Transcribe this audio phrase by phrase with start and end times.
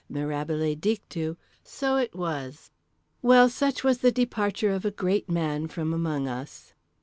[0.09, 2.71] Mirabile dictu, so it was.
[3.21, 6.73] Well, such was the departure of a great man from among us.